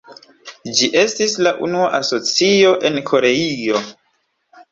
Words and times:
Ĝi 0.79 0.87
estis 1.01 1.35
la 1.47 1.51
unua 1.67 1.91
Asocio 1.99 2.71
en 2.91 2.97
Koreio. 3.11 3.83